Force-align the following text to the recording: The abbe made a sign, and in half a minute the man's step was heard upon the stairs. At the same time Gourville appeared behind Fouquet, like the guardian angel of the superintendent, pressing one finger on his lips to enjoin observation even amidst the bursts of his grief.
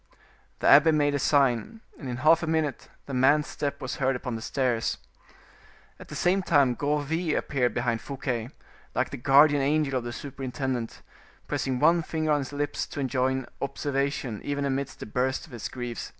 The 0.61 0.67
abbe 0.67 0.91
made 0.91 1.13
a 1.13 1.19
sign, 1.19 1.81
and 1.99 2.09
in 2.09 2.17
half 2.25 2.41
a 2.41 2.47
minute 2.47 2.87
the 3.05 3.13
man's 3.13 3.45
step 3.45 3.79
was 3.79 3.97
heard 3.97 4.15
upon 4.15 4.33
the 4.35 4.41
stairs. 4.41 4.97
At 5.99 6.07
the 6.07 6.15
same 6.15 6.41
time 6.41 6.73
Gourville 6.73 7.37
appeared 7.37 7.75
behind 7.75 8.01
Fouquet, 8.01 8.49
like 8.95 9.11
the 9.11 9.17
guardian 9.17 9.61
angel 9.61 9.99
of 9.99 10.03
the 10.03 10.11
superintendent, 10.11 11.03
pressing 11.47 11.79
one 11.79 12.01
finger 12.01 12.31
on 12.31 12.39
his 12.39 12.51
lips 12.51 12.87
to 12.87 12.99
enjoin 12.99 13.45
observation 13.61 14.41
even 14.43 14.65
amidst 14.65 15.01
the 15.01 15.05
bursts 15.05 15.45
of 15.45 15.51
his 15.51 15.67
grief. 15.67 16.09